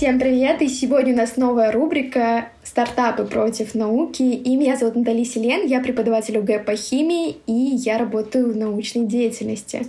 Всем 0.00 0.18
привет! 0.18 0.62
И 0.62 0.68
сегодня 0.68 1.12
у 1.12 1.16
нас 1.18 1.36
новая 1.36 1.70
рубрика 1.70 2.48
«Стартапы 2.64 3.26
против 3.26 3.74
науки». 3.74 4.22
И 4.22 4.56
меня 4.56 4.74
зовут 4.74 4.96
Натали 4.96 5.24
Селен, 5.24 5.66
я 5.66 5.82
преподаватель 5.82 6.38
УГ 6.38 6.64
по 6.64 6.74
химии, 6.74 7.36
и 7.46 7.52
я 7.52 7.98
работаю 7.98 8.50
в 8.50 8.56
научной 8.56 9.04
деятельности. 9.04 9.86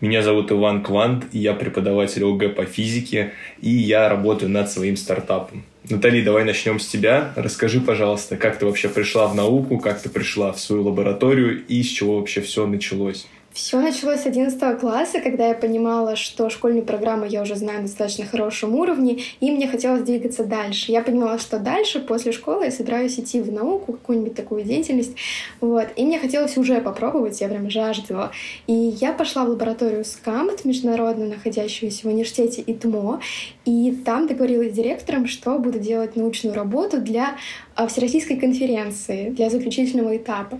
Меня 0.00 0.22
зовут 0.22 0.50
Иван 0.50 0.82
Квант, 0.82 1.26
я 1.30 1.54
преподаватель 1.54 2.24
ОГЭ 2.24 2.48
по 2.48 2.64
физике, 2.64 3.34
и 3.60 3.70
я 3.70 4.08
работаю 4.08 4.50
над 4.50 4.68
своим 4.68 4.96
стартапом. 4.96 5.62
Натали, 5.88 6.22
давай 6.22 6.42
начнем 6.42 6.80
с 6.80 6.88
тебя. 6.88 7.32
Расскажи, 7.36 7.80
пожалуйста, 7.80 8.36
как 8.36 8.58
ты 8.58 8.66
вообще 8.66 8.88
пришла 8.88 9.28
в 9.28 9.36
науку, 9.36 9.78
как 9.78 10.02
ты 10.02 10.08
пришла 10.08 10.50
в 10.50 10.58
свою 10.58 10.82
лабораторию 10.82 11.64
и 11.68 11.84
с 11.84 11.86
чего 11.86 12.18
вообще 12.18 12.40
все 12.40 12.66
началось? 12.66 13.28
Все 13.52 13.80
началось 13.80 14.20
с 14.20 14.26
11 14.26 14.80
класса, 14.80 15.20
когда 15.20 15.48
я 15.48 15.54
понимала, 15.54 16.16
что 16.16 16.48
школьную 16.48 16.84
программу 16.84 17.26
я 17.26 17.42
уже 17.42 17.54
знаю 17.54 17.82
на 17.82 17.86
достаточно 17.86 18.24
хорошем 18.24 18.74
уровне, 18.74 19.18
и 19.40 19.50
мне 19.50 19.68
хотелось 19.68 20.02
двигаться 20.02 20.44
дальше. 20.44 20.90
Я 20.90 21.02
понимала, 21.02 21.38
что 21.38 21.58
дальше, 21.58 22.00
после 22.00 22.32
школы, 22.32 22.64
я 22.64 22.70
собираюсь 22.70 23.18
идти 23.18 23.42
в 23.42 23.52
науку, 23.52 23.92
какую-нибудь 23.92 24.34
такую 24.34 24.62
деятельность. 24.62 25.14
Вот. 25.60 25.88
И 25.96 26.04
мне 26.04 26.18
хотелось 26.18 26.56
уже 26.56 26.80
попробовать, 26.80 27.42
я 27.42 27.48
прям 27.48 27.68
жаждала. 27.68 28.32
И 28.66 28.72
я 28.72 29.12
пошла 29.12 29.44
в 29.44 29.50
лабораторию 29.50 30.06
СКАМТ, 30.06 30.64
международную, 30.64 31.28
находящуюся 31.28 32.08
в 32.08 32.10
университете 32.10 32.62
ИТМО, 32.66 33.20
и 33.66 33.92
там 34.04 34.28
договорилась 34.28 34.72
с 34.72 34.74
директором, 34.74 35.26
что 35.26 35.58
буду 35.58 35.78
делать 35.78 36.16
научную 36.16 36.54
работу 36.54 37.02
для 37.02 37.36
а, 37.74 37.86
всероссийской 37.86 38.38
конференции, 38.38 39.28
для 39.28 39.50
заключительного 39.50 40.16
этапа. 40.16 40.58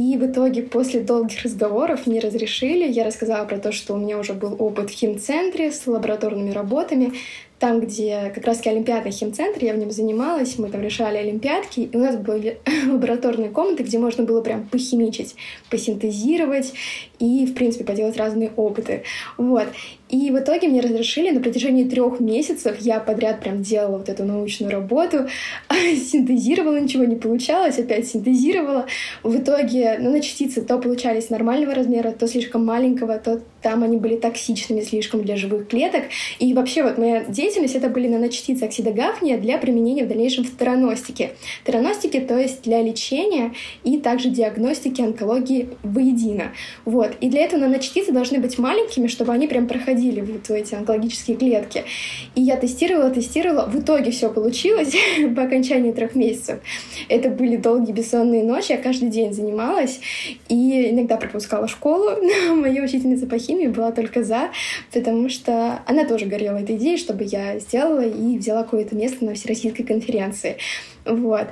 И 0.00 0.16
в 0.16 0.24
итоге 0.24 0.62
после 0.62 1.00
долгих 1.00 1.42
разговоров 1.42 2.06
мне 2.06 2.20
разрешили. 2.20 2.90
Я 2.90 3.04
рассказала 3.04 3.44
про 3.44 3.58
то, 3.58 3.70
что 3.70 3.92
у 3.92 3.98
меня 3.98 4.18
уже 4.18 4.32
был 4.32 4.56
опыт 4.58 4.88
в 4.88 4.94
химцентре 4.94 5.70
с 5.70 5.86
лабораторными 5.86 6.52
работами 6.52 7.12
там, 7.60 7.80
где 7.80 8.32
как 8.34 8.46
раз-таки 8.46 8.70
олимпиадный 8.70 9.12
химцентр, 9.12 9.62
я 9.62 9.74
в 9.74 9.76
нем 9.76 9.90
занималась, 9.90 10.58
мы 10.58 10.70
там 10.70 10.80
решали 10.80 11.18
олимпиадки, 11.18 11.80
и 11.80 11.96
у 11.96 12.00
нас 12.00 12.16
были 12.16 12.58
лабораторные 12.88 13.50
комнаты, 13.50 13.82
где 13.82 13.98
можно 13.98 14.24
было 14.24 14.40
прям 14.40 14.66
похимичить, 14.66 15.36
посинтезировать 15.68 16.72
и, 17.18 17.44
в 17.44 17.54
принципе, 17.54 17.84
поделать 17.84 18.16
разные 18.16 18.50
опыты. 18.56 19.02
Вот. 19.36 19.66
И 20.10 20.30
в 20.30 20.38
итоге 20.38 20.66
мне 20.68 20.80
разрешили 20.80 21.30
на 21.30 21.40
протяжении 21.40 21.84
трех 21.84 22.18
месяцев, 22.18 22.76
я 22.80 22.98
подряд 22.98 23.40
прям 23.40 23.62
делала 23.62 23.98
вот 23.98 24.08
эту 24.08 24.24
научную 24.24 24.72
работу, 24.72 25.28
синтезировала, 25.70 26.80
ничего 26.80 27.04
не 27.04 27.14
получалось, 27.14 27.78
опять 27.78 28.08
синтезировала. 28.08 28.86
В 29.22 29.38
итоге 29.38 29.98
ну, 30.00 30.10
на 30.10 30.20
частицы 30.20 30.62
то 30.62 30.78
получались 30.78 31.30
нормального 31.30 31.74
размера, 31.74 32.10
то 32.10 32.26
слишком 32.26 32.66
маленького, 32.66 33.18
то 33.18 33.40
там 33.62 33.84
они 33.84 33.98
были 33.98 34.16
токсичными 34.16 34.80
слишком 34.80 35.22
для 35.22 35.36
живых 35.36 35.68
клеток. 35.68 36.04
И 36.40 36.52
вообще 36.54 36.82
вот 36.82 36.98
моя 36.98 37.24
деятельность 37.24 37.76
это 37.76 37.88
были 37.88 38.08
наночастицы 38.08 38.64
оксида 38.64 38.90
гафния 38.90 39.38
для 39.38 39.58
применения 39.58 40.04
в 40.04 40.08
дальнейшем 40.08 40.44
в 40.44 40.56
тераностике. 40.56 41.32
Тераностике, 41.64 42.20
то 42.20 42.36
есть 42.36 42.62
для 42.62 42.82
лечения 42.82 43.52
и 43.84 43.98
также 43.98 44.30
диагностики 44.30 45.02
онкологии 45.02 45.68
воедино. 45.84 46.52
Вот. 46.84 47.12
И 47.20 47.28
для 47.28 47.42
этого 47.42 47.60
наночастицы 47.60 48.10
должны 48.10 48.40
быть 48.40 48.58
маленькими, 48.58 49.06
чтобы 49.06 49.32
они 49.32 49.46
прям 49.46 49.68
проходили 49.68 49.99
вот 50.08 50.48
в 50.48 50.50
эти 50.50 50.74
онкологические 50.74 51.36
клетки. 51.36 51.84
И 52.34 52.42
я 52.42 52.56
тестировала, 52.56 53.10
тестировала. 53.10 53.66
В 53.66 53.78
итоге 53.78 54.10
все 54.10 54.30
получилось 54.30 54.94
по 55.36 55.42
окончании 55.42 55.92
трех 55.92 56.14
месяцев. 56.14 56.60
Это 57.08 57.28
были 57.28 57.56
долгие 57.56 57.92
бессонные 57.92 58.42
ночи. 58.42 58.72
Я 58.72 58.78
каждый 58.78 59.10
день 59.10 59.32
занималась 59.32 60.00
и 60.48 60.90
иногда 60.90 61.16
пропускала 61.16 61.68
школу. 61.68 62.10
Моя 62.54 62.82
учительница 62.82 63.26
по 63.26 63.38
химии 63.38 63.66
была 63.66 63.92
только 63.92 64.24
за, 64.24 64.50
потому 64.92 65.28
что 65.28 65.82
она 65.86 66.04
тоже 66.04 66.26
горела 66.26 66.58
этой 66.58 66.76
идеей, 66.76 66.96
чтобы 66.96 67.24
я 67.24 67.58
сделала 67.58 68.04
и 68.04 68.38
взяла 68.38 68.62
какое-то 68.62 68.94
место 68.94 69.24
на 69.24 69.34
всероссийской 69.34 69.84
конференции. 69.84 70.56
Вот. 71.10 71.48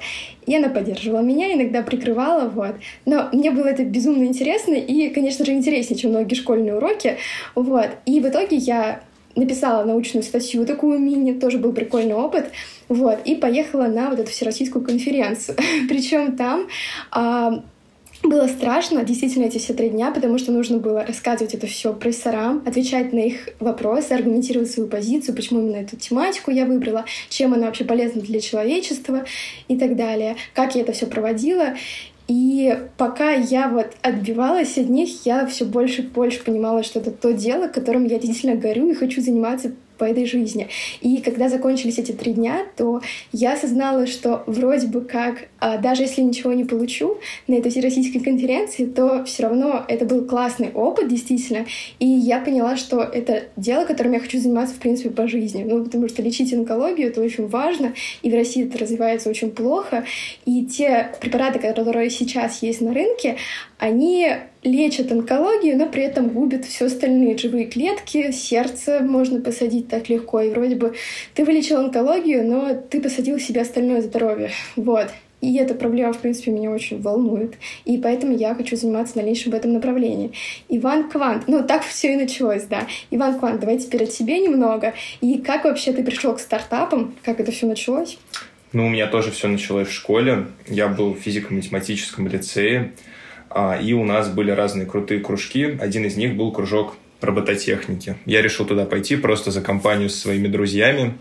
И 0.47 0.57
она 0.57 0.69
поддерживала 0.69 1.21
меня, 1.21 1.53
иногда 1.53 1.83
прикрывала, 1.83 2.49
вот. 2.49 2.77
Но 3.05 3.29
мне 3.33 3.51
было 3.51 3.67
это 3.67 3.85
безумно 3.85 4.25
интересно 4.25 4.75
и, 4.75 5.11
конечно 5.11 5.45
же, 5.45 5.53
интереснее, 5.53 5.99
чем 5.99 6.11
многие 6.11 6.35
школьные 6.35 6.77
уроки, 6.77 7.19
вот. 7.55 7.89
И 8.07 8.21
в 8.21 8.29
итоге 8.29 8.57
я 8.57 9.01
написала 9.37 9.85
научную 9.85 10.23
статью 10.23 10.67
такую 10.67 10.99
мини, 10.99 11.33
тоже 11.33 11.59
был 11.59 11.73
прикольный 11.73 12.15
опыт, 12.15 12.51
вот, 12.89 13.19
и 13.25 13.35
поехала 13.35 13.87
на 13.87 14.11
вот 14.11 14.19
эту 14.19 14.31
всероссийскую 14.31 14.85
конференцию. 14.85 15.57
Причем 15.89 16.37
там 16.37 16.69
а, 17.11 17.63
было 18.23 18.49
страшно, 18.49 19.05
действительно, 19.05 19.45
эти 19.45 19.59
все 19.59 19.75
три 19.75 19.91
дня, 19.91 20.11
потому 20.11 20.39
что 20.39 20.51
нужно 20.51 20.79
было 20.79 21.05
рассказывать 21.05 21.55
это 21.55 21.67
все 21.67 21.93
профессорам, 21.93 22.63
отвечать 22.67 23.13
на 23.13 23.21
их 23.21 23.49
вопросы, 23.61 24.13
аргументировать 24.13 24.71
свою 24.71 24.89
позицию, 24.89 25.37
почему 25.37 25.61
именно 25.61 25.77
эту 25.77 25.97
тематику 25.97 26.51
я 26.51 26.67
выбрала, 26.67 27.05
чем 27.29 27.55
она 27.55 27.67
вообще 27.67 27.85
полезна 27.85 28.21
для 28.21 28.41
человечества 28.41 29.25
и 29.69 29.77
так 29.77 29.97
далее, 29.97 30.37
как 30.53 30.75
я 30.75 30.83
это 30.83 30.93
все 30.93 31.07
проводила. 31.07 31.75
И 32.27 32.79
пока 32.99 33.31
я 33.31 33.69
вот 33.69 33.93
отбивалась 34.03 34.77
от 34.77 34.89
них, 34.89 35.25
я 35.25 35.47
все 35.47 35.65
больше 35.65 36.03
и 36.03 36.07
больше 36.07 36.45
понимала, 36.45 36.83
что 36.83 37.01
это 37.01 37.11
то 37.11 37.33
дело, 37.33 37.69
которым 37.69 38.05
я 38.05 38.19
действительно 38.19 38.57
горю 38.57 38.91
и 38.91 38.95
хочу 38.95 39.23
заниматься 39.23 39.73
по 39.99 40.05
этой 40.05 40.25
жизни. 40.25 40.69
И 41.01 41.19
когда 41.19 41.49
закончились 41.49 41.99
эти 41.99 42.13
три 42.13 42.33
дня, 42.33 42.67
то 42.77 43.01
я 43.33 43.53
осознала, 43.53 44.07
что 44.07 44.45
вроде 44.47 44.87
бы 44.87 45.01
как, 45.03 45.49
а, 45.59 45.79
даже 45.79 46.03
если 46.03 46.23
ничего 46.23 46.53
не 46.53 46.65
получу 46.65 47.19
на 47.47 47.55
этой 47.55 47.71
всероссийской 47.71 48.21
конференции, 48.21 48.87
то 48.87 49.25
все 49.25 49.43
равно 49.45 49.85
это 49.89 50.05
был 50.05 50.25
классный 50.25 50.71
опыт, 50.73 51.09
действительно. 51.09 51.67
И 51.99 52.07
я 52.07 52.41
поняла, 52.41 52.77
что 52.77 53.01
это 53.03 53.45
дело, 53.57 53.85
которым 53.85 54.13
я 54.13 54.21
хочу 54.21 54.39
заниматься, 54.39 54.75
в 54.75 54.79
принципе, 54.79 55.11
по 55.11 55.27
жизни. 55.27 55.65
Ну, 55.65 55.85
потому 55.85 56.09
что 56.09 56.23
лечить 56.23 56.53
онкологию— 56.53 57.09
это 57.09 57.21
очень 57.21 57.49
важно, 57.49 57.95
и 58.23 58.31
в 58.31 58.35
России 58.35 58.67
это 58.67 58.79
развивается 58.79 59.29
очень 59.29 59.51
плохо. 59.51 60.05
И 60.45 60.65
те 60.65 61.11
препараты, 61.21 61.59
которые 61.59 62.11
сейчас 62.11 62.63
есть 62.63 62.81
на 62.81 62.95
рынке, 62.95 63.37
они 63.79 64.29
лечат 64.63 65.13
онкологию, 65.13 65.77
но 65.77 65.87
при 65.87 66.03
этом 66.03 66.29
губят 66.29 66.65
все 66.65 66.87
остальные 66.87 67.39
живые 67.39 67.67
клетки, 67.67 68.33
сердце 68.33 69.01
можно 69.01 69.41
посадить 69.41 69.89
так 69.89 70.09
легко. 70.09 70.41
И 70.41 70.51
вроде 70.51 70.75
бы 70.75 70.95
ты 71.35 71.45
вылечил 71.45 71.79
онкологию, 71.79 72.47
но 72.47 72.75
ты 72.75 73.01
посадил 73.01 73.39
себе 73.39 73.63
остальное 73.63 74.03
здоровье. 74.03 74.51
Вот. 74.77 75.09
И 75.41 75.57
эта 75.57 75.75
проблема, 75.75 76.13
в 76.13 76.19
принципе, 76.19 76.51
меня 76.51 76.71
очень 76.71 77.01
волнует. 77.01 77.55
И 77.85 77.97
поэтому 77.99 78.37
я 78.37 78.57
хочу 78.57 78.77
заниматься 78.77 79.15
дальнейшем 79.15 79.53
в 79.53 79.55
этом 79.55 79.73
направлении. 79.73 80.33
Иван 80.69 81.09
Квант. 81.09 81.47
Ну, 81.47 81.63
так 81.63 81.85
все 81.85 82.15
и 82.15 82.17
началось, 82.17 82.65
да. 82.65 82.89
Иван 83.13 83.39
Квант, 83.39 83.61
давай 83.61 83.79
теперь 83.79 84.03
о 84.03 84.07
тебе 84.07 84.41
немного. 84.41 84.95
И 85.21 85.39
как 85.39 85.65
вообще 85.65 85.93
ты 85.93 86.03
пришел 86.03 86.35
к 86.35 86.41
стартапам? 86.41 87.15
Как 87.25 87.39
это 87.39 87.53
все 87.53 87.67
началось? 87.67 88.19
Ну, 88.73 88.87
у 88.87 88.89
меня 88.89 89.07
тоже 89.07 89.31
все 89.31 89.47
началось 89.47 89.87
в 89.87 89.93
школе. 89.93 90.47
Я 90.67 90.89
был 90.89 91.15
в 91.15 91.19
физико-математическом 91.19 92.27
лицее. 92.27 92.93
А, 93.51 93.79
и 93.81 93.93
у 93.93 94.05
нас 94.05 94.29
были 94.29 94.51
разные 94.51 94.87
крутые 94.87 95.21
кружки. 95.21 95.79
Один 95.81 96.05
из 96.05 96.17
них 96.17 96.37
был 96.37 96.53
кружок 96.53 96.97
робототехники. 97.21 98.17
Я 98.27 98.43
решил 98.43 98.67
туда 98.67 98.85
пойти 98.85 99.17
просто 99.17 99.51
за 99.51 99.61
компанию 99.61 100.11
со 100.11 100.19
своими 100.19 100.49
друзьями. 100.49 101.19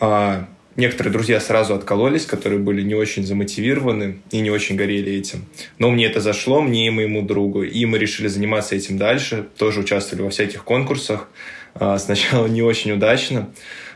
А, 0.00 0.46
некоторые 0.76 1.12
друзья 1.12 1.40
сразу 1.40 1.74
откололись, 1.74 2.26
которые 2.26 2.58
были 2.58 2.82
не 2.82 2.94
очень 2.94 3.24
замотивированы 3.24 4.18
и 4.30 4.40
не 4.40 4.50
очень 4.50 4.76
горели 4.76 5.12
этим. 5.12 5.44
Но 5.78 5.90
мне 5.90 6.06
это 6.06 6.20
зашло, 6.20 6.60
мне 6.60 6.88
и 6.88 6.90
моему 6.90 7.22
другу. 7.22 7.62
И 7.62 7.84
мы 7.84 7.98
решили 7.98 8.28
заниматься 8.28 8.74
этим 8.74 8.98
дальше. 8.98 9.46
Тоже 9.56 9.80
участвовали 9.80 10.24
во 10.24 10.30
всяких 10.30 10.64
конкурсах. 10.64 11.28
А, 11.74 11.98
сначала 11.98 12.46
не 12.48 12.62
очень 12.62 12.92
удачно, 12.92 13.50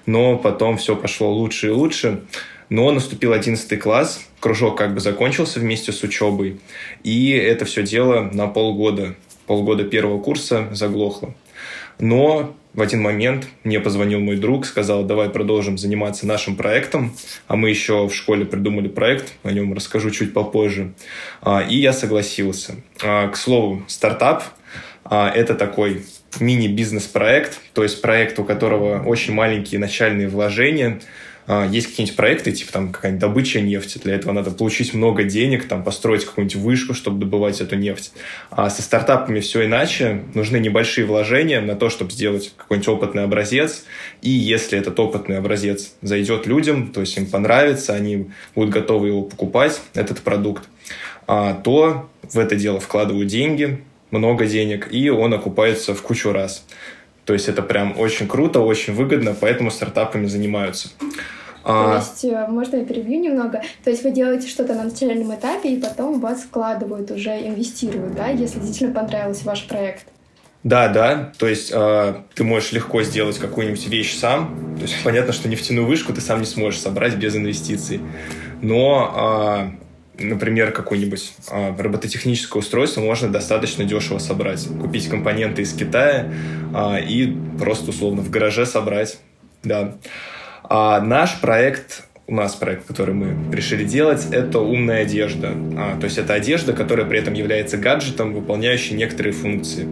но 0.07 0.37
потом 0.37 0.77
все 0.77 0.97
пошло 0.97 1.33
лучше 1.33 1.69
и 1.69 1.71
лучше. 1.71 2.21
Но 2.73 2.91
наступил 2.91 3.35
11 3.35 3.79
класс, 3.79 4.25
кружок 4.41 4.79
как 4.79 4.95
бы 4.95 5.01
закончился 5.01 5.61
вместе 5.61 5.93
с 5.93 6.03
учебой, 6.03 6.59
и 7.05 7.33
это 7.33 7.67
все 7.67 7.83
дело 7.83 8.31
на 8.33 8.47
полгода, 8.47 9.15
полгода 9.47 9.85
первого 9.85 10.19
курса 10.23 10.69
заглохло. 10.73 11.35
Но 11.99 12.57
в 12.73 12.81
один 12.81 13.03
момент 13.03 13.47
мне 13.63 13.79
позвонил 13.79 14.21
мой 14.21 14.39
друг, 14.39 14.65
сказал, 14.65 15.05
давай 15.05 15.29
продолжим 15.29 15.77
заниматься 15.77 16.27
нашим 16.27 16.57
проектом, 16.57 17.15
а 17.47 17.57
мы 17.57 17.69
еще 17.69 18.09
в 18.09 18.15
школе 18.15 18.47
придумали 18.47 18.89
проект, 18.89 19.35
о 19.43 19.53
нем 19.53 19.75
расскажу 19.75 20.11
чуть 20.11 20.33
попозже, 20.33 20.95
а, 21.43 21.61
и 21.61 21.77
я 21.77 21.93
согласился. 21.93 22.77
А, 23.03 23.29
к 23.29 23.37
слову, 23.37 23.83
стартап 23.87 24.45
а,– 25.05 25.31
это 25.35 25.55
такой 25.55 26.07
мини-бизнес-проект, 26.41 27.61
то 27.75 27.83
есть 27.83 28.01
проект, 28.01 28.39
у 28.39 28.45
которого 28.45 29.03
очень 29.03 29.35
маленькие 29.35 29.79
начальные 29.79 30.29
вложения– 30.29 30.99
есть 31.71 31.89
какие-нибудь 31.89 32.17
проекты, 32.17 32.53
типа 32.53 32.73
там 32.73 32.93
какая-нибудь 32.93 33.21
добыча 33.21 33.61
нефти, 33.61 33.99
для 33.99 34.15
этого 34.15 34.33
надо 34.33 34.51
получить 34.51 34.95
много 34.95 35.25
денег, 35.25 35.67
там 35.67 35.83
построить 35.83 36.25
какую-нибудь 36.25 36.57
вышку, 36.57 36.95
чтобы 36.95 37.19
добывать 37.21 37.61
эту 37.61 37.77
нефть. 37.77 38.13
А 38.51 38.71
со 38.71 38.83
стартапами 38.83 39.41
все 39.41 39.67
иначе, 39.67 40.23
нужны 40.35 40.59
небольшие 40.59 41.07
вложения 41.07 41.61
на 41.61 41.75
то, 41.75 41.91
чтобы 41.91 42.13
сделать 42.13 42.53
какой-нибудь 42.57 42.89
опытный 42.89 43.25
образец, 43.25 43.85
и 44.21 44.31
если 44.31 44.79
этот 44.79 44.99
опытный 45.01 45.39
образец 45.39 45.93
зайдет 46.01 46.47
людям, 46.47 46.93
то 46.93 47.01
есть 47.01 47.17
им 47.17 47.27
понравится, 47.27 47.95
они 47.95 48.31
будут 48.55 48.71
готовы 48.71 49.09
его 49.09 49.23
покупать, 49.23 49.81
этот 49.95 50.21
продукт, 50.21 50.69
а, 51.27 51.55
то 51.55 52.09
в 52.23 52.39
это 52.39 52.57
дело 52.57 52.79
вкладывают 52.79 53.29
деньги, 53.29 53.83
много 54.11 54.47
денег, 54.47 54.89
и 54.93 55.09
он 55.11 55.35
окупается 55.35 55.95
в 55.95 56.03
кучу 56.03 56.33
раз. 56.33 56.65
То 57.25 57.33
есть 57.33 57.49
это 57.49 57.63
прям 57.63 57.99
очень 57.99 58.27
круто, 58.27 58.61
очень 58.61 58.95
выгодно, 58.95 59.35
поэтому 59.39 59.71
стартапами 59.71 60.27
занимаются. 60.27 60.89
То 61.65 61.95
а... 61.95 61.97
есть, 61.97 62.25
э, 62.25 62.47
можно 62.49 62.77
я 62.77 62.85
перебью 62.85 63.21
немного? 63.21 63.63
То 63.85 63.91
есть 63.91 64.03
вы 64.03 64.11
делаете 64.11 64.49
что-то 64.49 64.75
на 64.75 64.85
начальном 64.85 65.33
этапе, 65.33 65.75
и 65.75 65.81
потом 65.81 66.21
вас 66.21 66.43
вкладывают, 66.43 67.11
уже 67.13 67.31
инвестируют, 67.31 68.17
да, 68.17 68.29
если 68.29 68.59
действительно 68.59 68.93
понравился 68.93 69.45
ваш 69.45 69.69
проект? 69.69 70.07
Да, 70.65 70.89
да, 70.89 71.33
то 71.39 71.49
есть 71.49 71.73
э, 71.75 72.15
ты 72.35 72.45
можешь 72.45 72.73
легко 72.73 73.03
сделать 73.03 73.39
какую-нибудь 73.39 73.87
вещь 73.89 74.17
сам. 74.17 74.77
То 74.77 74.83
есть 74.83 74.95
понятно, 75.03 75.33
что 75.33 75.49
нефтяную 75.49 75.87
вышку 75.87 76.13
ты 76.13 76.21
сам 76.21 76.41
не 76.41 76.47
сможешь 76.47 76.81
собрать 76.81 77.17
без 77.17 77.35
инвестиций. 77.35 78.01
Но, 78.61 79.73
э, 79.73 79.82
например, 80.19 80.73
какое-нибудь 80.73 81.33
э, 81.51 81.75
робототехническое 81.79 82.61
устройство 82.61 83.01
можно 83.01 83.29
достаточно 83.29 83.85
дешево 83.85 84.19
собрать. 84.19 84.67
Купить 84.81 85.09
компоненты 85.09 85.63
из 85.63 85.73
Китая 85.73 86.33
э, 86.75 87.05
и 87.05 87.37
просто 87.59 87.91
условно 87.91 88.23
в 88.23 88.31
гараже 88.31 88.67
собрать. 88.67 89.19
Да. 89.63 89.97
А 90.65 91.01
наш 91.01 91.41
проект 91.41 92.05
у 92.29 92.35
нас 92.35 92.55
проект, 92.55 92.87
который 92.87 93.15
мы 93.15 93.55
решили 93.55 93.85
делать, 93.85 94.29
это 94.31 94.61
умная 94.61 95.03
одежда. 95.03 95.53
А, 95.77 95.99
то 95.99 96.05
есть 96.05 96.19
это 96.19 96.35
одежда, 96.35 96.73
которая 96.73 97.05
при 97.05 97.19
этом 97.19 97.35
является 97.35 97.77
гаджетом, 97.77 98.33
выполняющий 98.33 98.95
некоторые 98.95 99.33
функции. 99.33 99.87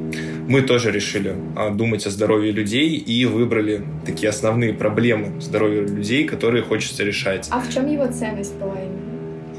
Мы 0.49 0.63
тоже 0.63 0.91
решили 0.91 1.35
а, 1.57 1.71
думать 1.71 2.07
о 2.07 2.11
здоровье 2.11 2.53
людей 2.53 2.97
и 2.97 3.27
выбрали 3.27 3.83
такие 4.07 4.29
основные 4.31 4.73
проблемы 4.73 5.41
здоровья 5.41 5.83
людей, 5.83 6.25
которые 6.25 6.63
хочется 6.63 7.05
решать. 7.05 7.49
А 7.51 7.61
в 7.61 7.73
чем 7.73 7.91
его 7.91 8.07
ценность 8.07 8.55
была 8.55 8.77
именно? 8.81 9.10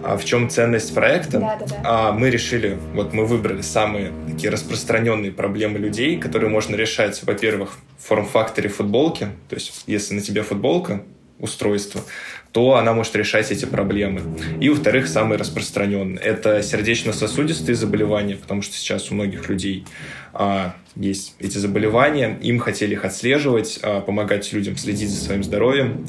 А 0.03 0.17
в 0.17 0.25
чем 0.25 0.49
ценность 0.49 0.93
проекта? 0.93 1.39
Да, 1.39 1.57
да, 1.59 1.65
да. 1.65 1.81
А, 1.83 2.11
мы 2.11 2.29
решили, 2.29 2.77
вот 2.93 3.13
мы 3.13 3.25
выбрали 3.25 3.61
самые 3.61 4.11
такие 4.27 4.49
распространенные 4.49 5.31
проблемы 5.31 5.79
людей, 5.79 6.17
которые 6.17 6.49
можно 6.49 6.75
решать, 6.75 7.21
во-первых, 7.23 7.77
в 7.97 8.07
форм-факторе 8.07 8.69
футболки. 8.69 9.27
То 9.49 9.55
есть, 9.55 9.83
если 9.87 10.15
на 10.15 10.21
тебе 10.21 10.43
футболка, 10.43 11.03
устройство, 11.41 12.01
то 12.51 12.75
она 12.75 12.93
может 12.93 13.15
решать 13.15 13.51
эти 13.51 13.65
проблемы. 13.65 14.21
И, 14.59 14.69
во-вторых, 14.69 15.07
самые 15.07 15.39
распространенные. 15.39 16.19
Это 16.19 16.61
сердечно-сосудистые 16.61 17.75
заболевания, 17.75 18.35
потому 18.35 18.61
что 18.61 18.75
сейчас 18.75 19.11
у 19.11 19.15
многих 19.15 19.49
людей 19.49 19.85
а, 20.33 20.75
есть 20.95 21.35
эти 21.39 21.57
заболевания. 21.57 22.37
Им 22.41 22.59
хотели 22.59 22.93
их 22.93 23.05
отслеживать, 23.05 23.79
а, 23.81 24.01
помогать 24.01 24.51
людям 24.53 24.77
следить 24.77 25.09
за 25.09 25.23
своим 25.23 25.43
здоровьем. 25.43 26.05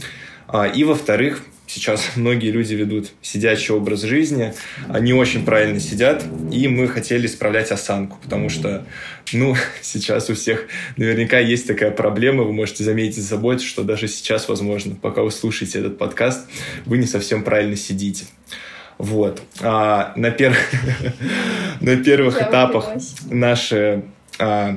А, 0.49 0.67
и, 0.67 0.85
во-вторых, 0.85 1.44
Сейчас 1.74 2.16
многие 2.16 2.50
люди 2.50 2.74
ведут 2.74 3.12
сидячий 3.22 3.74
образ 3.74 4.02
жизни, 4.02 4.52
они 4.90 5.14
очень 5.14 5.42
правильно 5.42 5.80
сидят, 5.80 6.22
и 6.52 6.69
мы 6.69 6.86
хотели 6.86 7.24
исправлять 7.24 7.70
осанку, 7.70 8.19
потому 8.22 8.50
что, 8.50 8.84
ну, 9.32 9.56
сейчас 9.80 10.28
у 10.28 10.34
всех 10.34 10.66
наверняка 10.98 11.38
есть 11.38 11.66
такая 11.66 11.90
проблема, 11.90 12.42
вы 12.42 12.52
можете 12.52 12.84
заметить 12.84 13.22
за 13.22 13.26
собой, 13.26 13.58
что 13.58 13.84
даже 13.84 14.06
сейчас, 14.06 14.50
возможно, 14.50 14.96
пока 15.00 15.22
вы 15.22 15.30
слушаете 15.30 15.78
этот 15.78 15.96
подкаст, 15.96 16.46
вы 16.84 16.98
не 16.98 17.06
совсем 17.06 17.42
правильно 17.42 17.76
сидите. 17.76 18.26
Вот. 18.98 19.42
А 19.62 20.12
на, 20.14 20.30
пер... 20.30 20.54
на 21.80 21.96
первых 21.96 22.42
этапах 22.42 22.90
наши 23.30 24.02
а, 24.43 24.77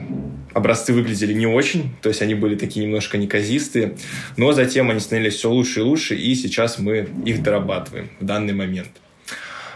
образцы 0.54 0.94
выглядели 0.94 1.34
не 1.34 1.48
очень, 1.48 1.96
то 2.04 2.10
есть 2.10 2.22
они 2.22 2.36
были 2.36 2.56
такие 2.56 2.86
немножко 2.86 3.18
неказистые, 3.18 3.98
но 4.38 4.52
затем 4.52 4.92
они 4.92 5.00
становились 5.00 5.34
все 5.34 5.50
лучше 5.50 5.80
и 5.80 5.84
лучше, 5.84 6.16
и 6.16 6.36
сейчас 6.36 6.78
мы 6.78 7.10
их 7.26 7.42
дорабатываем 7.42 8.12
в 8.20 8.26
данный 8.26 8.54
момент. 8.54 8.90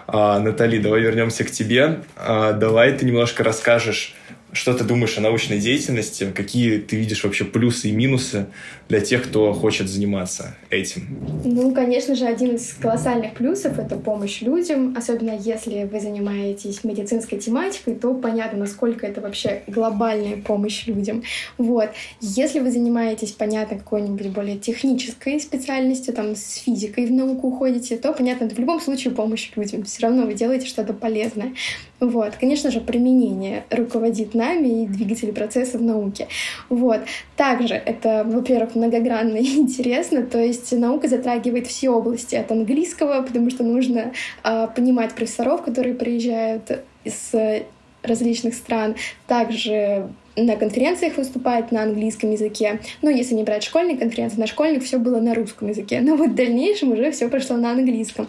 А, 0.06 0.40
Натали, 0.40 0.78
давай 0.78 1.02
вернемся 1.02 1.44
к 1.44 1.50
тебе. 1.50 2.02
А, 2.16 2.54
давай 2.54 2.96
ты 2.96 3.06
немножко 3.06 3.44
расскажешь 3.44 4.16
что 4.52 4.74
ты 4.74 4.84
думаешь 4.84 5.18
о 5.18 5.22
научной 5.22 5.60
деятельности? 5.60 6.32
Какие 6.36 6.80
ты 6.80 6.96
видишь 6.96 7.24
вообще 7.24 7.46
плюсы 7.46 7.90
и 7.90 7.92
минусы 7.92 8.48
для 8.88 9.00
тех, 9.00 9.24
кто 9.24 9.54
хочет 9.54 9.90
заниматься 9.90 10.56
этим? 10.70 11.20
Ну, 11.46 11.74
конечно 11.74 12.16
же, 12.16 12.26
один 12.26 12.56
из 12.56 12.74
колоссальных 12.74 13.34
плюсов— 13.34 13.78
это 13.80 13.96
помощь 13.96 14.42
людям. 14.42 14.96
Особенно 14.98 15.38
если 15.38 15.84
вы 15.84 16.00
занимаетесь 16.00 16.84
медицинской 16.84 17.38
тематикой, 17.38 17.96
то 17.96 18.14
понятно, 18.14 18.60
насколько 18.60 19.06
это 19.06 19.22
вообще 19.22 19.62
глобальная 19.68 20.38
помощь 20.38 20.88
людям. 20.88 21.24
Вот. 21.58 21.90
Если 22.22 22.60
вы 22.60 22.72
занимаетесь, 22.72 23.32
понятно, 23.32 23.78
какой-нибудь 23.78 24.28
более 24.28 24.58
технической 24.58 25.40
специальностью, 25.40 26.14
там, 26.14 26.36
с 26.36 26.56
физикой 26.56 27.06
в 27.06 27.12
науку 27.12 27.50
уходите, 27.50 27.98
то, 27.98 28.14
понятно, 28.14 28.46
это 28.46 28.56
в 28.56 28.60
любом 28.60 28.82
случае 28.82 29.14
помощь 29.14 29.52
людям. 29.56 29.84
Все 29.84 30.04
равно 30.04 30.26
вы 30.26 30.34
делаете 30.34 30.68
что-то 30.68 30.94
полезное. 30.94 31.54
Вот. 32.00 32.36
Конечно 32.40 32.72
же, 32.72 32.82
применение 32.82 33.66
руководит 33.70 34.34
нами 34.34 34.84
и 34.84 34.88
двигатели 34.88 35.32
процесса 35.32 35.78
в 35.78 35.82
науке. 35.82 36.28
Вот. 36.70 37.02
Также 37.36 37.74
это, 37.74 38.24
во-первых, 38.26 38.76
многогранно 38.76 39.38
и 39.38 39.46
интересно, 39.58 40.24
то 40.24 40.40
есть 40.40 40.72
наука 40.72 41.08
затрагивает 41.08 41.68
все 41.68 41.90
области 41.90 42.36
от 42.36 42.52
английского, 42.52 43.22
потому 43.22 43.50
что 43.50 43.64
нужно 43.64 44.14
э, 44.44 44.68
понимать 44.76 45.14
профессоров, 45.14 45.64
которые 45.64 45.96
приезжают 45.96 46.84
из 47.04 47.32
различных 48.04 48.54
стран, 48.54 48.96
также 49.28 50.10
на 50.46 50.56
конференциях 50.56 51.18
выступать 51.18 51.72
на 51.72 51.84
английском 51.84 52.32
языке. 52.32 52.80
Ну, 53.02 53.10
если 53.10 53.36
не 53.36 53.44
брать 53.44 53.64
школьные 53.64 53.98
конференции, 53.98 54.40
на 54.40 54.48
школьных 54.48 54.84
все 54.84 54.98
было 54.98 55.20
на 55.20 55.34
русском 55.34 55.70
языке. 55.70 56.02
Но 56.02 56.16
вот 56.16 56.30
в 56.30 56.36
дальнейшем 56.36 56.92
уже 56.92 57.12
все 57.12 57.30
прошло 57.30 57.58
на 57.58 57.72
английском. 57.72 58.28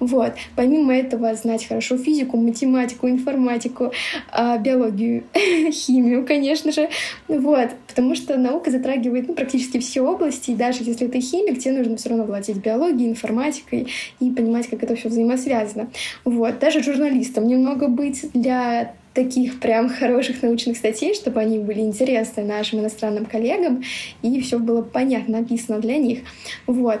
Вот. 0.00 0.32
Помимо 0.56 0.94
этого, 0.94 1.34
знать 1.34 1.66
хорошо 1.66 1.96
физику, 1.98 2.36
математику, 2.36 3.08
информатику, 3.08 3.92
а, 4.30 4.58
биологию, 4.58 5.24
химию, 5.72 6.26
конечно 6.26 6.72
же. 6.72 6.88
Вот. 7.28 7.70
Потому 7.86 8.14
что 8.14 8.36
наука 8.36 8.70
затрагивает 8.70 9.28
ну, 9.28 9.34
практически 9.34 9.78
все 9.78 10.02
области. 10.02 10.52
И 10.52 10.54
даже 10.54 10.82
если 10.82 11.06
ты 11.06 11.20
химик, 11.20 11.58
тебе 11.58 11.78
нужно 11.78 11.96
все 11.96 12.10
равно 12.10 12.24
владеть 12.24 12.56
биологией, 12.56 13.10
информатикой 13.10 13.88
и 14.20 14.30
понимать, 14.30 14.68
как 14.68 14.82
это 14.82 14.96
все 14.96 15.08
взаимосвязано. 15.08 15.88
Вот. 16.24 16.58
Даже 16.58 16.82
журналистом 16.82 17.46
немного 17.46 17.88
быть 17.88 18.30
для 18.32 18.94
таких 19.14 19.60
прям 19.60 19.88
хороших 19.88 20.42
научных 20.42 20.76
статей, 20.76 21.14
чтобы 21.14 21.40
они 21.40 21.58
были 21.58 21.80
интересны 21.80 22.44
нашим 22.44 22.80
иностранным 22.80 23.26
коллегам, 23.26 23.82
и 24.22 24.40
все 24.40 24.58
было 24.58 24.82
понятно 24.82 25.40
написано 25.40 25.78
для 25.80 25.98
них. 25.98 26.20
Вот. 26.66 27.00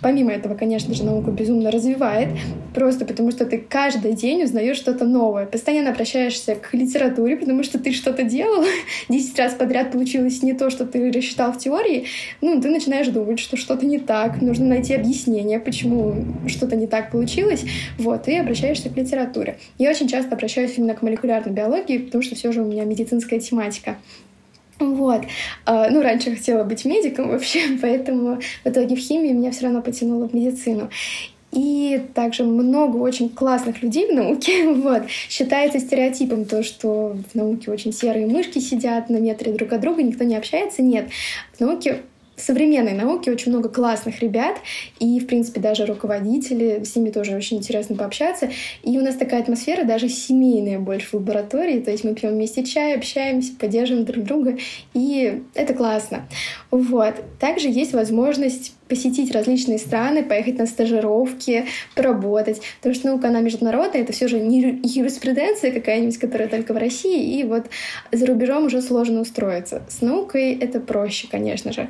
Помимо 0.00 0.32
этого, 0.32 0.54
конечно 0.54 0.94
же, 0.94 1.04
науку 1.04 1.30
безумно 1.30 1.70
развивает, 1.70 2.28
просто 2.74 3.06
потому 3.06 3.30
что 3.30 3.46
ты 3.46 3.58
каждый 3.58 4.12
день 4.12 4.42
узнаешь 4.42 4.76
что-то 4.76 5.04
новое. 5.04 5.46
Постоянно 5.46 5.90
обращаешься 5.90 6.54
к 6.54 6.74
литературе, 6.74 7.36
потому 7.36 7.62
что 7.62 7.78
ты 7.78 7.92
что-то 7.92 8.22
делал, 8.22 8.64
10 9.08 9.38
раз 9.38 9.54
подряд 9.54 9.92
получилось 9.92 10.42
не 10.42 10.52
то, 10.52 10.68
что 10.68 10.84
ты 10.84 11.10
рассчитал 11.10 11.52
в 11.52 11.58
теории, 11.58 12.06
ну, 12.42 12.60
ты 12.60 12.68
начинаешь 12.68 13.08
думать, 13.08 13.38
что 13.38 13.56
что-то 13.56 13.86
не 13.86 13.98
так, 13.98 14.42
нужно 14.42 14.66
найти 14.66 14.94
объяснение, 14.94 15.58
почему 15.58 16.14
что-то 16.46 16.76
не 16.76 16.86
так 16.86 17.10
получилось, 17.10 17.64
вот, 17.98 18.28
и 18.28 18.36
обращаешься 18.36 18.90
к 18.90 18.96
литературе. 18.96 19.58
Я 19.78 19.90
очень 19.90 20.08
часто 20.08 20.34
обращаюсь 20.34 20.74
именно 20.76 20.94
к 20.94 21.02
молекулярной 21.02 21.52
биологии, 21.52 21.98
потому 21.98 22.22
что 22.22 22.34
все 22.34 22.52
же 22.52 22.62
у 22.62 22.66
меня 22.66 22.84
медицинская 22.84 23.40
тематика. 23.40 23.96
Вот. 24.78 25.22
А, 25.64 25.90
ну, 25.90 26.02
раньше 26.02 26.34
хотела 26.34 26.64
быть 26.64 26.84
медиком 26.84 27.28
вообще, 27.30 27.60
поэтому 27.80 28.40
в 28.64 28.68
итоге 28.68 28.96
в 28.96 28.98
химии 28.98 29.32
меня 29.32 29.50
все 29.50 29.64
равно 29.64 29.82
потянуло 29.82 30.28
в 30.28 30.34
медицину. 30.34 30.90
И 31.52 32.02
также 32.12 32.44
много 32.44 32.98
очень 32.98 33.30
классных 33.30 33.82
людей 33.82 34.10
в 34.10 34.14
науке. 34.14 34.66
Вот. 34.74 35.08
Считается 35.08 35.80
стереотипом 35.80 36.44
то, 36.44 36.62
что 36.62 37.16
в 37.32 37.34
науке 37.34 37.70
очень 37.70 37.92
серые 37.92 38.26
мышки 38.26 38.58
сидят 38.58 39.08
на 39.08 39.16
метре 39.16 39.52
друг 39.52 39.72
от 39.72 39.80
друга, 39.80 40.02
никто 40.02 40.24
не 40.24 40.36
общается. 40.36 40.82
Нет. 40.82 41.08
В 41.54 41.60
науке 41.60 42.02
в 42.36 42.40
современной 42.40 42.92
науке 42.92 43.32
очень 43.32 43.50
много 43.50 43.68
классных 43.68 44.20
ребят, 44.20 44.58
и, 44.98 45.18
в 45.18 45.26
принципе, 45.26 45.60
даже 45.60 45.86
руководители, 45.86 46.84
с 46.84 46.94
ними 46.94 47.10
тоже 47.10 47.34
очень 47.34 47.58
интересно 47.58 47.96
пообщаться. 47.96 48.50
И 48.82 48.98
у 48.98 49.02
нас 49.02 49.16
такая 49.16 49.40
атмосфера 49.40 49.84
даже 49.84 50.08
семейная 50.08 50.78
больше 50.78 51.08
в 51.08 51.14
лаборатории, 51.14 51.80
то 51.80 51.90
есть 51.90 52.04
мы 52.04 52.14
пьем 52.14 52.32
вместе 52.32 52.64
чай, 52.64 52.94
общаемся, 52.94 53.52
поддерживаем 53.58 54.04
друг 54.04 54.24
друга, 54.24 54.58
и 54.92 55.42
это 55.54 55.74
классно. 55.74 56.28
Вот. 56.70 57.14
Также 57.40 57.68
есть 57.68 57.92
возможность 57.92 58.74
посетить 58.88 59.32
различные 59.32 59.78
страны, 59.78 60.22
поехать 60.22 60.58
на 60.58 60.66
стажировки, 60.66 61.66
поработать. 61.94 62.60
Потому 62.78 62.94
что 62.94 63.06
наука, 63.08 63.28
она 63.28 63.40
международная, 63.40 64.02
это 64.02 64.12
все 64.12 64.28
же 64.28 64.38
не 64.38 64.80
юриспруденция 64.84 65.72
какая-нибудь, 65.72 66.18
которая 66.18 66.48
только 66.48 66.72
в 66.72 66.76
России, 66.76 67.38
и 67.38 67.44
вот 67.44 67.66
за 68.12 68.26
рубежом 68.26 68.66
уже 68.66 68.82
сложно 68.82 69.20
устроиться. 69.20 69.82
С 69.88 70.02
наукой 70.02 70.54
это 70.54 70.80
проще, 70.80 71.28
конечно 71.30 71.72
же. 71.72 71.88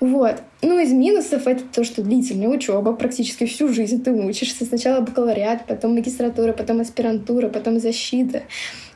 Вот. 0.00 0.42
Ну, 0.62 0.78
из 0.78 0.92
минусов 0.92 1.46
это 1.46 1.62
то, 1.64 1.84
что 1.84 2.02
длительная 2.02 2.48
учеба, 2.48 2.92
практически 2.92 3.46
всю 3.46 3.68
жизнь 3.68 4.02
ты 4.02 4.12
учишься. 4.12 4.64
Сначала 4.64 5.00
бакалавриат, 5.00 5.66
потом 5.66 5.94
магистратура, 5.94 6.52
потом 6.52 6.80
аспирантура, 6.80 7.48
потом 7.48 7.78
защита. 7.78 8.42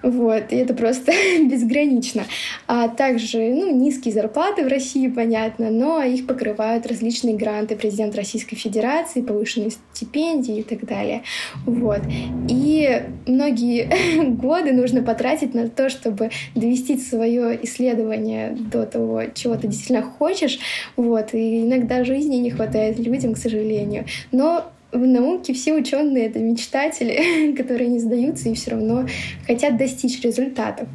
Вот, 0.02 0.44
и 0.50 0.56
это 0.56 0.72
просто 0.72 1.12
безгранично. 1.42 2.24
А 2.66 2.88
также, 2.88 3.38
ну, 3.38 3.74
низкие 3.74 4.14
зарплаты 4.14 4.64
в 4.64 4.68
России, 4.68 5.08
понятно, 5.08 5.70
но 5.70 6.02
их 6.02 6.26
покрывают 6.26 6.86
различные 6.86 7.36
гранты 7.36 7.76
президента 7.76 8.16
Российской 8.16 8.56
Федерации, 8.56 9.20
повышенные 9.20 9.70
стипендии 9.92 10.60
и 10.60 10.62
так 10.62 10.86
далее. 10.86 11.22
Вот. 11.66 12.00
И 12.48 13.02
многие 13.26 14.24
годы 14.30 14.72
нужно 14.72 15.02
потратить 15.02 15.54
на 15.54 15.68
то, 15.68 15.90
чтобы 15.90 16.30
довести 16.54 16.98
свое 16.98 17.58
исследование 17.64 18.56
до 18.58 18.86
того, 18.86 19.24
чего 19.34 19.56
ты 19.56 19.68
действительно 19.68 20.02
хочешь. 20.02 20.58
Вот. 20.96 21.34
И 21.34 21.62
иногда 21.62 22.04
жизни 22.04 22.36
не 22.36 22.50
хватает 22.50 22.98
людям, 22.98 23.34
к 23.34 23.38
сожалению. 23.38 24.04
Но 24.32 24.70
в 24.92 24.98
науке 24.98 25.54
все 25.54 25.74
ученые 25.74 26.26
это 26.26 26.38
мечтатели, 26.38 27.52
которые 27.56 27.88
не 27.88 27.98
сдаются 27.98 28.48
и 28.48 28.54
все 28.54 28.72
равно 28.72 29.06
хотят 29.46 29.76
достичь 29.76 30.20
результатов. 30.22 30.88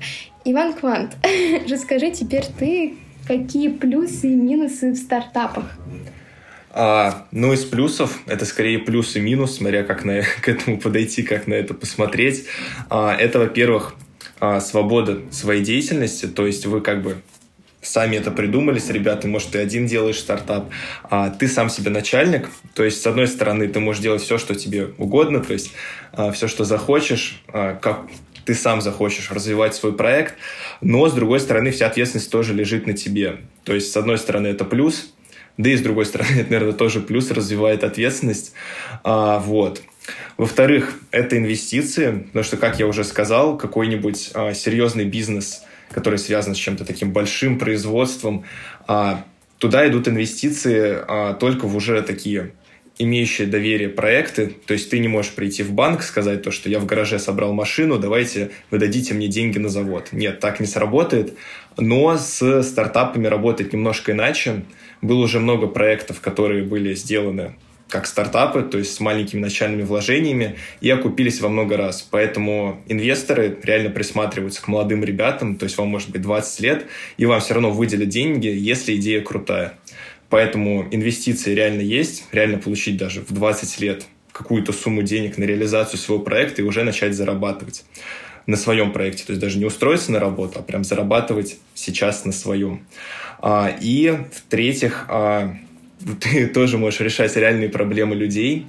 Иван 0.43 0.73
Квант, 0.73 1.15
расскажи 1.69 2.11
теперь 2.11 2.45
ты, 2.57 2.95
какие 3.27 3.69
плюсы 3.69 4.27
и 4.27 4.35
минусы 4.35 4.91
в 4.91 4.95
стартапах? 4.95 5.77
А, 6.77 7.27
ну, 7.31 7.53
из 7.53 7.63
плюсов, 7.63 8.19
это 8.27 8.43
скорее 8.43 8.79
плюс 8.79 9.15
и 9.15 9.21
минус, 9.21 9.55
смотря 9.55 9.83
как 9.83 10.03
на, 10.03 10.21
к 10.41 10.49
этому 10.49 10.77
подойти, 10.77 11.23
как 11.23 11.47
на 11.47 11.53
это 11.53 11.73
посмотреть. 11.73 12.45
А, 12.89 13.15
это, 13.15 13.39
во-первых, 13.39 13.95
а, 14.41 14.59
свобода 14.59 15.21
своей 15.31 15.63
деятельности, 15.63 16.25
то 16.25 16.45
есть 16.45 16.65
вы 16.65 16.81
как 16.81 17.01
бы 17.01 17.15
сами 17.85 18.17
это 18.17 18.31
придумали 18.31 18.79
с 18.79 18.89
ребятами, 18.89 19.31
может, 19.31 19.51
ты 19.51 19.59
один 19.59 19.85
делаешь 19.85 20.19
стартап, 20.19 20.69
а 21.03 21.29
ты 21.29 21.47
сам 21.47 21.69
себе 21.69 21.91
начальник, 21.91 22.49
то 22.73 22.83
есть, 22.83 23.01
с 23.01 23.07
одной 23.07 23.27
стороны, 23.27 23.67
ты 23.67 23.79
можешь 23.79 24.01
делать 24.01 24.21
все, 24.21 24.37
что 24.37 24.55
тебе 24.55 24.89
угодно, 24.97 25.39
то 25.39 25.53
есть, 25.53 25.71
а, 26.11 26.31
все, 26.31 26.47
что 26.47 26.65
захочешь, 26.65 27.43
а, 27.47 27.75
как 27.75 28.01
ты 28.45 28.53
сам 28.53 28.81
захочешь 28.81 29.31
развивать 29.31 29.75
свой 29.75 29.93
проект, 29.93 30.35
но, 30.81 31.07
с 31.07 31.13
другой 31.13 31.39
стороны, 31.39 31.71
вся 31.71 31.87
ответственность 31.87 32.31
тоже 32.31 32.53
лежит 32.53 32.85
на 32.85 32.93
тебе. 32.93 33.37
То 33.63 33.73
есть, 33.73 33.91
с 33.91 33.97
одной 33.97 34.17
стороны, 34.17 34.47
это 34.47 34.65
плюс, 34.65 35.13
да 35.57 35.69
и 35.69 35.77
с 35.77 35.81
другой 35.81 36.05
стороны, 36.05 36.29
это, 36.39 36.51
наверное, 36.51 36.73
тоже 36.73 36.99
плюс, 36.99 37.31
развивает 37.31 37.83
ответственность. 37.83 38.53
А, 39.03 39.39
вот. 39.39 39.81
Во-вторых, 40.37 40.99
это 41.11 41.37
инвестиции, 41.37 42.25
потому 42.27 42.43
что, 42.43 42.57
как 42.57 42.79
я 42.79 42.85
уже 42.85 43.03
сказал, 43.03 43.57
какой-нибудь 43.57 44.31
а, 44.33 44.53
серьезный 44.53 45.05
бизнес– 45.05 45.63
который 45.91 46.19
связан 46.19 46.55
с 46.55 46.57
чем-то 46.57 46.85
таким 46.85 47.11
большим 47.11 47.57
производством, 47.57 48.43
а, 48.87 49.25
туда 49.57 49.87
идут 49.87 50.07
инвестиции 50.07 50.97
а, 51.07 51.33
только 51.33 51.67
в 51.67 51.75
уже 51.75 52.01
такие 52.01 52.51
имеющие 52.97 53.47
доверие 53.47 53.89
проекты, 53.89 54.53
то 54.65 54.73
есть 54.73 54.89
ты 54.89 54.99
не 54.99 55.07
можешь 55.07 55.33
прийти 55.33 55.63
в 55.63 55.73
банк, 55.73 56.01
сказать 56.01 56.43
то, 56.43 56.51
что 56.51 56.69
я 56.69 56.79
в 56.79 56.85
гараже 56.85 57.19
собрал 57.19 57.53
машину, 57.53 57.99
давайте 57.99 58.51
вы 58.71 58.79
дадите 58.79 59.13
мне 59.13 59.27
деньги 59.27 59.57
на 59.57 59.67
завод. 59.67 60.09
Нет, 60.13 60.39
так 60.39 60.59
не 60.61 60.65
сработает, 60.65 61.33
но 61.77 62.17
с 62.17 62.63
стартапами 62.63 63.27
работает 63.27 63.73
немножко 63.73 64.13
иначе. 64.13 64.63
Было 65.01 65.23
уже 65.23 65.39
много 65.39 65.67
проектов, 65.67 66.21
которые 66.21 66.63
были 66.63 66.93
сделаны 66.93 67.55
как 67.95 68.07
стартапы, 68.07 68.61
то 68.61 68.77
есть 68.77 68.93
с 68.93 68.99
маленькими 68.99 69.39
начальными 69.39 69.83
вложениями, 69.83 70.57
и 70.81 70.89
окупились 70.89 71.39
во 71.39 71.47
много 71.47 71.77
раз. 71.77 72.01
Поэтому 72.01 72.83
инвесторы 72.89 73.57
реально 73.63 73.89
присматриваются 73.89 74.61
к 74.61 74.67
молодым 74.67 75.01
ребятам, 75.05 75.55
то 75.55 75.63
есть 75.63 75.77
вам 75.77 75.87
может 75.87 76.09
быть 76.09 76.21
20 76.21 76.59
лет, 76.59 76.85
и 77.15 77.25
вам 77.25 77.39
все 77.39 77.53
равно 77.53 77.71
выделят 77.71 78.09
деньги, 78.09 78.47
если 78.47 78.97
идея 78.97 79.21
крутая. 79.21 79.75
Поэтому 80.29 80.85
инвестиции 80.91 81.53
реально 81.53 81.81
есть, 81.81 82.25
реально 82.33 82.57
получить 82.57 82.97
даже 82.97 83.21
в 83.21 83.31
20 83.31 83.79
лет 83.79 84.05
какую-то 84.33 84.73
сумму 84.73 85.01
денег 85.01 85.37
на 85.37 85.45
реализацию 85.45 85.97
своего 85.97 86.21
проекта 86.21 86.61
и 86.61 86.65
уже 86.65 86.83
начать 86.83 87.15
зарабатывать 87.15 87.85
на 88.45 88.57
своем 88.57 88.91
проекте. 88.91 89.23
То 89.23 89.31
есть 89.31 89.41
даже 89.41 89.57
не 89.57 89.63
устроиться 89.63 90.11
на 90.11 90.19
работу, 90.19 90.59
а 90.59 90.61
прям 90.61 90.83
зарабатывать 90.83 91.57
сейчас 91.73 92.25
на 92.25 92.33
своем. 92.33 92.85
А, 93.39 93.73
и 93.79 94.17
в-третьих, 94.33 95.05
а, 95.07 95.55
ты 96.21 96.47
тоже 96.47 96.77
можешь 96.77 96.99
решать 96.99 97.35
реальные 97.35 97.69
проблемы 97.69 98.15
людей. 98.15 98.67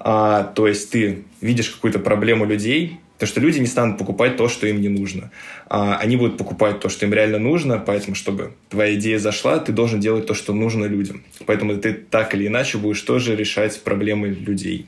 А, 0.00 0.42
то 0.42 0.66
есть 0.66 0.90
ты 0.90 1.24
видишь 1.40 1.70
какую-то 1.70 1.98
проблему 1.98 2.44
людей, 2.44 2.98
то 3.18 3.26
что 3.26 3.40
люди 3.40 3.60
не 3.60 3.66
станут 3.66 3.96
покупать 3.96 4.36
то, 4.36 4.48
что 4.48 4.66
им 4.66 4.80
не 4.80 4.88
нужно. 4.88 5.30
А, 5.68 5.96
они 5.96 6.16
будут 6.16 6.36
покупать 6.36 6.80
то, 6.80 6.88
что 6.88 7.06
им 7.06 7.14
реально 7.14 7.38
нужно, 7.38 7.78
поэтому, 7.78 8.14
чтобы 8.14 8.52
твоя 8.68 8.94
идея 8.96 9.18
зашла, 9.18 9.58
ты 9.58 9.72
должен 9.72 10.00
делать 10.00 10.26
то, 10.26 10.34
что 10.34 10.52
нужно 10.52 10.84
людям. 10.86 11.22
Поэтому 11.46 11.76
ты 11.76 11.92
так 11.92 12.34
или 12.34 12.48
иначе 12.48 12.78
будешь 12.78 13.00
тоже 13.00 13.36
решать 13.36 13.80
проблемы 13.82 14.28
людей. 14.28 14.86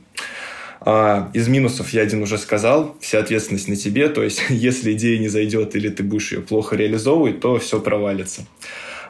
А, 0.81 1.31
из 1.33 1.47
минусов 1.47 1.89
я 1.91 2.01
один 2.01 2.21
уже 2.21 2.37
сказал, 2.37 2.95
вся 2.99 3.19
ответственность 3.19 3.69
на 3.69 3.75
тебе, 3.75 4.09
то 4.09 4.21
есть 4.21 4.43
если 4.49 4.93
идея 4.93 5.17
не 5.19 5.29
зайдет 5.29 5.75
или 5.75 5.89
ты 5.89 6.03
будешь 6.03 6.31
ее 6.33 6.41
плохо 6.41 6.75
реализовывать, 6.75 7.39
то 7.39 7.57
все 7.57 7.79
провалится. 7.79 8.45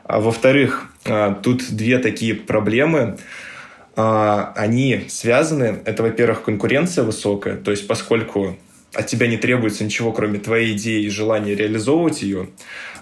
А 0.07 0.19
во-вторых, 0.19 0.89
а, 1.05 1.33
тут 1.35 1.69
две 1.69 1.99
такие 1.99 2.33
проблемы. 2.33 3.17
А, 3.95 4.53
они 4.55 5.05
связаны. 5.09 5.79
Это, 5.85 6.03
во-первых, 6.03 6.43
конкуренция 6.43 7.03
высокая. 7.03 7.57
То 7.57 7.71
есть, 7.71 7.87
поскольку 7.87 8.57
от 8.93 9.07
тебя 9.07 9.27
не 9.27 9.37
требуется 9.37 9.83
ничего, 9.83 10.11
кроме 10.11 10.39
твоей 10.39 10.75
идеи 10.75 11.03
и 11.03 11.09
желания 11.09 11.55
реализовывать 11.55 12.21
ее, 12.21 12.47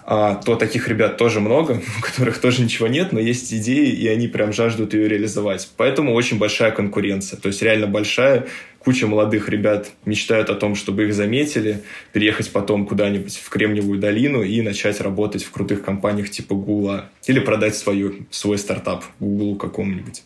то 0.04 0.56
таких 0.58 0.88
ребят 0.88 1.16
тоже 1.16 1.40
много, 1.40 1.80
у 1.98 2.02
которых 2.02 2.38
тоже 2.38 2.62
ничего 2.62 2.86
нет, 2.86 3.12
но 3.12 3.20
есть 3.20 3.52
идеи, 3.52 3.88
и 3.88 4.06
они 4.08 4.28
прям 4.28 4.52
жаждут 4.52 4.94
ее 4.94 5.08
реализовать. 5.08 5.68
Поэтому 5.76 6.12
очень 6.12 6.38
большая 6.38 6.70
конкуренция, 6.72 7.38
то 7.38 7.48
есть 7.48 7.62
реально 7.62 7.86
большая, 7.86 8.46
куча 8.86 9.08
молодых 9.08 9.48
ребят 9.48 9.90
мечтают 10.04 10.48
о 10.48 10.54
том, 10.54 10.76
чтобы 10.76 11.06
их 11.06 11.12
заметили, 11.12 11.82
переехать 12.12 12.52
потом 12.52 12.86
куда-нибудь 12.86 13.36
в 13.36 13.48
Кремниевую 13.48 13.98
долину 13.98 14.44
и 14.44 14.62
начать 14.62 15.00
работать 15.00 15.42
в 15.42 15.50
крутых 15.50 15.82
компаниях 15.82 16.30
типа 16.30 16.54
Гугла 16.54 17.10
или 17.26 17.40
продать 17.40 17.74
свою, 17.74 18.14
свой 18.30 18.58
стартап 18.58 19.04
Гуглу 19.18 19.56
какому-нибудь. 19.56 20.22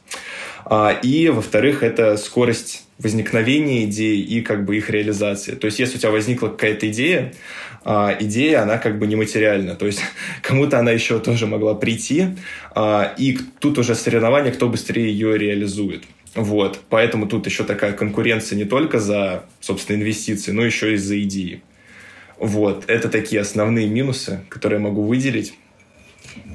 А, 0.67 0.91
и, 0.91 1.31
во-вторых, 1.31 1.83
это 1.83 2.19
скорость 2.19 2.85
возникновения 2.99 3.85
идей 3.85 4.21
и 4.21 4.43
как 4.43 4.67
бы 4.67 4.77
их 4.77 4.91
реализации. 4.91 5.55
То 5.55 5.65
есть, 5.65 5.79
если 5.79 5.97
у 5.97 6.01
тебя 6.01 6.11
возникла 6.11 6.49
какая-то 6.49 6.91
идея, 6.91 7.33
а, 7.83 8.15
идея, 8.21 8.63
она 8.63 8.77
как 8.77 8.99
бы 8.99 9.07
нематериальна. 9.07 9.75
То 9.75 9.87
есть, 9.87 10.03
кому-то 10.43 10.79
она 10.79 10.91
еще 10.91 11.19
тоже 11.19 11.47
могла 11.47 11.75
прийти, 11.75 12.37
а, 12.75 13.15
и 13.17 13.39
тут 13.59 13.79
уже 13.79 13.95
соревнование, 13.95 14.53
кто 14.53 14.69
быстрее 14.69 15.11
ее 15.11 15.39
реализует. 15.39 16.05
Вот, 16.35 16.81
поэтому 16.89 17.27
тут 17.27 17.47
еще 17.47 17.65
такая 17.65 17.93
конкуренция 17.93 18.57
не 18.57 18.65
только 18.65 19.01
за, 19.01 19.45
собственно, 19.61 19.97
инвестиции, 19.97 20.53
но 20.53 20.63
еще 20.63 20.95
и 20.95 20.97
за 20.97 21.21
идеи. 21.23 21.63
Вот, 22.39 22.85
это 22.87 23.09
такие 23.09 23.43
основные 23.43 23.89
минусы, 23.89 24.41
которые 24.49 24.79
я 24.79 24.85
могу 24.85 25.03
выделить. 25.03 25.55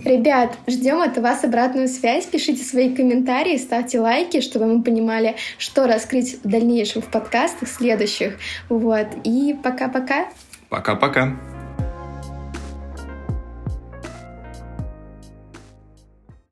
Ребят, 0.05 0.57
ждем 0.67 1.01
от 1.01 1.17
вас 1.17 1.43
обратную 1.43 1.87
связь. 1.87 2.25
Пишите 2.25 2.63
свои 2.63 2.93
комментарии, 2.93 3.57
ставьте 3.57 3.99
лайки, 3.99 4.39
чтобы 4.39 4.67
мы 4.67 4.83
понимали, 4.83 5.35
что 5.57 5.87
раскрыть 5.87 6.37
в 6.43 6.47
дальнейшем 6.47 7.01
в 7.01 7.07
подкастах 7.07 7.67
следующих. 7.67 8.37
Вот. 8.69 9.07
И 9.23 9.55
пока-пока. 9.63 10.27
Пока-пока. 10.69 11.54